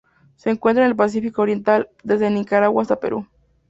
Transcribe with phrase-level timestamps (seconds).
[0.35, 3.27] Se encuentra en el Pacífico oriental: desde Nicaragua hasta el Perú.